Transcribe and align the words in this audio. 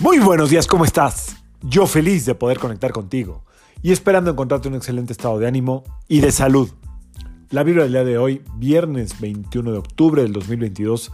Muy 0.00 0.18
buenos 0.18 0.48
días, 0.48 0.66
¿cómo 0.66 0.86
estás? 0.86 1.36
Yo 1.60 1.86
feliz 1.86 2.24
de 2.24 2.34
poder 2.34 2.58
conectar 2.58 2.90
contigo 2.90 3.44
y 3.82 3.92
esperando 3.92 4.30
encontrarte 4.30 4.66
un 4.66 4.74
excelente 4.74 5.12
estado 5.12 5.38
de 5.38 5.46
ánimo 5.46 5.84
y 6.08 6.20
de 6.20 6.32
salud. 6.32 6.70
La 7.50 7.64
Biblia 7.64 7.82
del 7.82 7.92
día 7.92 8.04
de 8.04 8.16
hoy, 8.16 8.42
viernes 8.56 9.20
21 9.20 9.72
de 9.72 9.76
octubre 9.76 10.22
del 10.22 10.32
2022, 10.32 11.12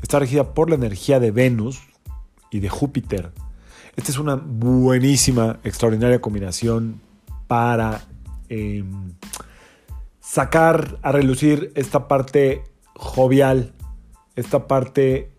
está 0.00 0.20
regida 0.20 0.54
por 0.54 0.70
la 0.70 0.76
energía 0.76 1.18
de 1.18 1.32
Venus 1.32 1.80
y 2.52 2.60
de 2.60 2.68
Júpiter. 2.68 3.32
Esta 3.96 4.12
es 4.12 4.18
una 4.18 4.36
buenísima, 4.36 5.58
extraordinaria 5.64 6.20
combinación 6.20 7.00
para 7.48 8.04
em, 8.48 9.14
sacar 10.20 11.00
a 11.02 11.10
relucir 11.10 11.72
esta 11.74 12.06
parte 12.06 12.62
jovial, 12.94 13.72
esta 14.36 14.68
parte 14.68 15.32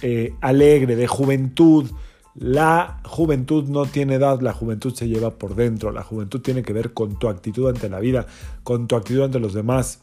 eh, 0.00 0.32
alegre, 0.40 0.96
de 0.96 1.06
juventud, 1.06 1.90
la 2.38 3.00
juventud 3.04 3.64
no 3.64 3.86
tiene 3.86 4.14
edad, 4.14 4.40
la 4.40 4.52
juventud 4.52 4.94
se 4.94 5.08
lleva 5.08 5.30
por 5.30 5.54
dentro, 5.54 5.90
la 5.90 6.02
juventud 6.02 6.40
tiene 6.40 6.62
que 6.62 6.72
ver 6.72 6.92
con 6.92 7.18
tu 7.18 7.28
actitud 7.28 7.68
ante 7.68 7.88
la 7.88 7.98
vida, 7.98 8.26
con 8.62 8.86
tu 8.86 8.96
actitud 8.96 9.22
ante 9.22 9.38
los 9.38 9.54
demás, 9.54 10.00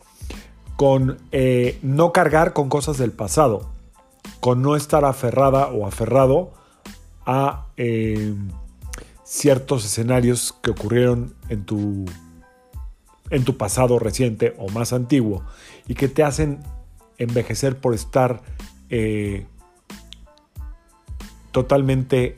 con 0.75 1.19
eh, 1.31 1.77
no 1.83 2.11
cargar 2.11 2.53
con 2.53 2.69
cosas 2.69 2.97
del 2.97 3.11
pasado, 3.11 3.69
con 4.39 4.61
no 4.61 4.75
estar 4.75 5.05
aferrada 5.05 5.67
o 5.67 5.85
aferrado 5.85 6.53
a 7.25 7.67
eh, 7.77 8.33
ciertos 9.23 9.85
escenarios 9.85 10.55
que 10.61 10.71
ocurrieron 10.71 11.35
en 11.49 11.65
tu, 11.65 12.05
en 13.29 13.43
tu 13.45 13.57
pasado 13.57 13.99
reciente 13.99 14.55
o 14.57 14.69
más 14.69 14.91
antiguo 14.91 15.43
y 15.87 15.93
que 15.93 16.07
te 16.07 16.23
hacen 16.23 16.59
envejecer 17.19 17.77
por 17.77 17.93
estar 17.93 18.41
eh, 18.89 19.45
totalmente 21.53 22.37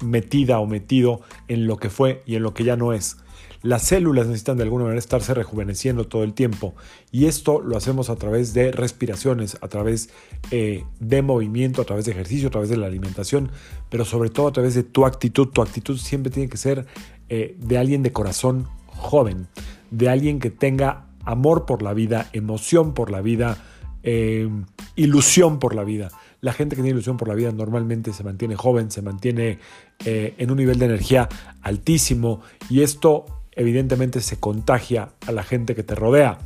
metida 0.00 0.60
o 0.60 0.66
metido 0.66 1.22
en 1.48 1.66
lo 1.66 1.78
que 1.78 1.90
fue 1.90 2.22
y 2.26 2.36
en 2.36 2.44
lo 2.44 2.54
que 2.54 2.62
ya 2.62 2.76
no 2.76 2.92
es. 2.92 3.16
Las 3.62 3.82
células 3.82 4.26
necesitan 4.26 4.56
de 4.56 4.64
alguna 4.64 4.84
manera 4.84 4.98
estarse 4.98 5.34
rejuveneciendo 5.34 6.08
todo 6.08 6.24
el 6.24 6.34
tiempo 6.34 6.74
y 7.12 7.26
esto 7.26 7.60
lo 7.60 7.76
hacemos 7.76 8.10
a 8.10 8.16
través 8.16 8.54
de 8.54 8.72
respiraciones, 8.72 9.56
a 9.60 9.68
través 9.68 10.10
eh, 10.50 10.84
de 10.98 11.22
movimiento, 11.22 11.80
a 11.80 11.84
través 11.84 12.04
de 12.04 12.10
ejercicio, 12.10 12.48
a 12.48 12.50
través 12.50 12.70
de 12.70 12.76
la 12.76 12.86
alimentación, 12.86 13.50
pero 13.88 14.04
sobre 14.04 14.30
todo 14.30 14.48
a 14.48 14.52
través 14.52 14.74
de 14.74 14.82
tu 14.82 15.06
actitud. 15.06 15.48
Tu 15.48 15.62
actitud 15.62 15.96
siempre 15.96 16.32
tiene 16.32 16.48
que 16.48 16.56
ser 16.56 16.86
eh, 17.28 17.56
de 17.60 17.78
alguien 17.78 18.02
de 18.02 18.12
corazón 18.12 18.66
joven, 18.86 19.46
de 19.92 20.08
alguien 20.08 20.40
que 20.40 20.50
tenga 20.50 21.06
amor 21.24 21.64
por 21.64 21.82
la 21.82 21.94
vida, 21.94 22.28
emoción 22.32 22.94
por 22.94 23.12
la 23.12 23.20
vida, 23.20 23.58
eh, 24.02 24.48
ilusión 24.96 25.58
por 25.58 25.74
la 25.74 25.84
vida. 25.84 26.10
La 26.40 26.52
gente 26.52 26.74
que 26.74 26.82
tiene 26.82 26.94
ilusión 26.94 27.16
por 27.16 27.28
la 27.28 27.34
vida 27.34 27.52
normalmente 27.52 28.12
se 28.12 28.24
mantiene 28.24 28.56
joven, 28.56 28.90
se 28.90 29.02
mantiene 29.02 29.58
eh, 30.04 30.34
en 30.38 30.50
un 30.50 30.56
nivel 30.56 30.78
de 30.78 30.86
energía 30.86 31.28
altísimo 31.62 32.40
y 32.68 32.82
esto 32.82 33.26
evidentemente 33.52 34.20
se 34.20 34.38
contagia 34.40 35.10
a 35.26 35.32
la 35.32 35.44
gente 35.44 35.74
que 35.74 35.82
te 35.82 35.94
rodea. 35.94 36.38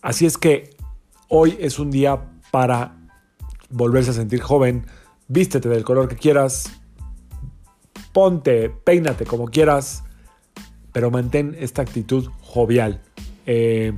Así 0.00 0.26
es 0.26 0.38
que 0.38 0.70
hoy 1.28 1.56
es 1.60 1.78
un 1.78 1.90
día 1.90 2.20
para 2.50 2.96
volverse 3.68 4.10
a 4.10 4.14
sentir 4.14 4.40
joven, 4.40 4.86
vístete 5.28 5.68
del 5.68 5.84
color 5.84 6.08
que 6.08 6.16
quieras, 6.16 6.72
ponte, 8.12 8.70
peínate 8.70 9.24
como 9.24 9.46
quieras, 9.46 10.04
pero 10.92 11.10
mantén 11.10 11.56
esta 11.58 11.82
actitud 11.82 12.28
jovial. 12.40 13.00
Eh, 13.46 13.92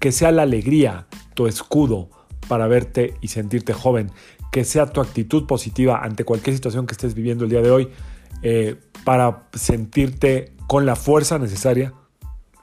que 0.00 0.12
sea 0.12 0.30
la 0.30 0.42
alegría 0.42 1.06
tu 1.36 1.46
escudo, 1.46 2.10
para 2.48 2.66
verte 2.66 3.14
y 3.20 3.28
sentirte 3.28 3.72
joven, 3.72 4.10
que 4.50 4.64
sea 4.64 4.86
tu 4.86 5.00
actitud 5.00 5.46
positiva 5.46 6.00
ante 6.02 6.24
cualquier 6.24 6.56
situación 6.56 6.86
que 6.86 6.92
estés 6.92 7.14
viviendo 7.14 7.44
el 7.44 7.50
día 7.50 7.60
de 7.60 7.70
hoy, 7.70 7.88
eh, 8.42 8.76
para 9.04 9.48
sentirte 9.52 10.52
con 10.66 10.86
la 10.86 10.96
fuerza 10.96 11.38
necesaria 11.38 11.92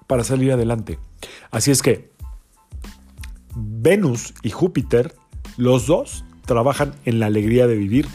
para 0.08 0.24
salir 0.24 0.52
adelante. 0.52 1.00
Así 1.52 1.72
es 1.72 1.82
que 1.82 2.12
Venus 3.56 4.34
y 4.42 4.50
Júpiter, 4.50 5.14
los 5.58 5.86
dos 5.88 6.26
trabajan 6.46 6.94
en 7.06 7.20
la 7.20 7.28
alegría 7.28 7.68
de 7.68 7.76
vivir 7.76 8.08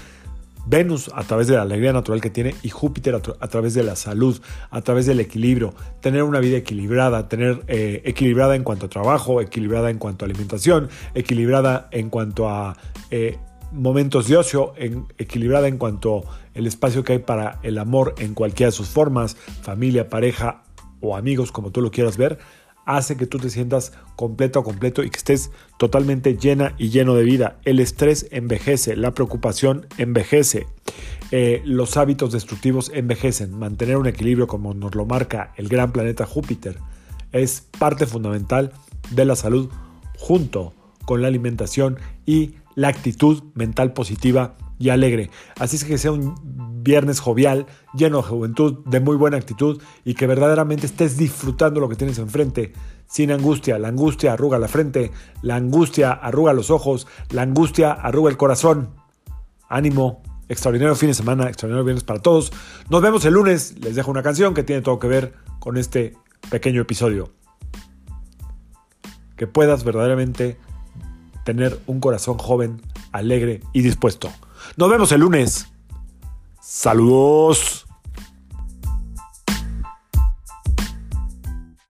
Venus 0.66 1.10
a 1.14 1.24
través 1.24 1.46
de 1.46 1.56
la 1.56 1.62
alegría 1.62 1.92
natural 1.92 2.20
que 2.20 2.30
tiene 2.30 2.54
y 2.62 2.68
Júpiter 2.68 3.14
a, 3.14 3.48
través 3.48 3.74
de 3.74 3.82
la 3.82 3.96
salud, 3.96 4.40
a 4.70 4.80
través 4.82 5.06
del 5.06 5.20
equilibrio, 5.20 5.74
tener 6.00 6.22
una 6.22 6.40
vida 6.40 6.58
equilibrada, 6.58 7.28
tener 7.28 7.62
eh, 7.68 8.02
equilibrada 8.04 8.56
en 8.56 8.64
cuanto 8.64 8.86
a 8.86 8.88
trabajo, 8.88 9.40
equilibrada 9.40 9.90
en 9.90 9.98
cuanto 9.98 10.24
a 10.24 10.26
alimentación, 10.26 10.88
equilibrada 11.14 11.88
en 11.90 12.10
cuanto 12.10 12.48
a 12.48 12.76
eh, 13.10 13.38
momentos 13.72 14.28
de 14.28 14.36
ocio, 14.36 14.72
equilibrada 15.18 15.68
en 15.68 15.78
cuanto 15.78 16.24
al 16.54 16.66
espacio 16.66 17.04
que 17.04 17.14
hay 17.14 17.18
para 17.18 17.60
el 17.62 17.78
amor 17.78 18.14
en 18.18 18.34
cualquiera 18.34 18.68
de 18.68 18.76
sus 18.76 18.88
formas, 18.88 19.36
familia, 19.62 20.08
pareja 20.08 20.62
o 21.00 21.16
amigos, 21.16 21.52
como 21.52 21.70
tú 21.70 21.80
lo 21.80 21.90
quieras 21.90 22.16
ver 22.16 22.38
hace 22.88 23.18
que 23.18 23.26
tú 23.26 23.38
te 23.38 23.50
sientas 23.50 23.92
completo 24.16 24.60
o 24.60 24.64
completo 24.64 25.04
y 25.04 25.10
que 25.10 25.18
estés 25.18 25.50
totalmente 25.76 26.38
llena 26.38 26.74
y 26.78 26.88
lleno 26.88 27.14
de 27.14 27.22
vida. 27.22 27.58
El 27.66 27.80
estrés 27.80 28.26
envejece, 28.30 28.96
la 28.96 29.12
preocupación 29.12 29.86
envejece, 29.98 30.66
eh, 31.30 31.60
los 31.66 31.98
hábitos 31.98 32.32
destructivos 32.32 32.90
envejecen. 32.94 33.52
Mantener 33.58 33.98
un 33.98 34.06
equilibrio 34.06 34.46
como 34.46 34.72
nos 34.72 34.94
lo 34.94 35.04
marca 35.04 35.52
el 35.58 35.68
gran 35.68 35.92
planeta 35.92 36.24
Júpiter 36.24 36.78
es 37.30 37.60
parte 37.78 38.06
fundamental 38.06 38.72
de 39.10 39.26
la 39.26 39.36
salud 39.36 39.68
junto 40.16 40.72
con 41.04 41.20
la 41.20 41.28
alimentación 41.28 41.98
y 42.24 42.54
la 42.74 42.88
actitud 42.88 43.42
mental 43.54 43.92
positiva 43.92 44.56
y 44.78 44.88
alegre. 44.88 45.28
Así 45.58 45.76
es 45.76 45.84
que 45.84 45.98
sea 45.98 46.12
un 46.12 46.34
viernes 46.82 47.20
jovial, 47.20 47.66
lleno 47.94 48.18
de 48.18 48.28
juventud, 48.28 48.78
de 48.86 49.00
muy 49.00 49.16
buena 49.16 49.36
actitud 49.36 49.80
y 50.04 50.14
que 50.14 50.26
verdaderamente 50.26 50.86
estés 50.86 51.16
disfrutando 51.16 51.80
lo 51.80 51.88
que 51.88 51.96
tienes 51.96 52.18
enfrente, 52.18 52.72
sin 53.06 53.32
angustia. 53.32 53.78
La 53.78 53.88
angustia 53.88 54.32
arruga 54.32 54.58
la 54.58 54.68
frente, 54.68 55.12
la 55.42 55.56
angustia 55.56 56.12
arruga 56.12 56.52
los 56.52 56.70
ojos, 56.70 57.06
la 57.30 57.42
angustia 57.42 57.92
arruga 57.92 58.30
el 58.30 58.36
corazón. 58.36 58.90
Ánimo, 59.68 60.22
extraordinario 60.48 60.94
fin 60.94 61.08
de 61.08 61.14
semana, 61.14 61.48
extraordinario 61.48 61.84
viernes 61.84 62.04
para 62.04 62.20
todos. 62.20 62.52
Nos 62.88 63.02
vemos 63.02 63.24
el 63.24 63.34
lunes, 63.34 63.74
les 63.80 63.94
dejo 63.94 64.10
una 64.10 64.22
canción 64.22 64.54
que 64.54 64.62
tiene 64.62 64.82
todo 64.82 64.98
que 64.98 65.08
ver 65.08 65.34
con 65.58 65.76
este 65.76 66.16
pequeño 66.50 66.80
episodio. 66.80 67.30
Que 69.36 69.46
puedas 69.46 69.84
verdaderamente 69.84 70.58
tener 71.44 71.78
un 71.86 72.00
corazón 72.00 72.38
joven, 72.38 72.82
alegre 73.12 73.60
y 73.72 73.82
dispuesto. 73.82 74.30
Nos 74.76 74.90
vemos 74.90 75.12
el 75.12 75.20
lunes. 75.20 75.68
Saludos. 76.70 77.87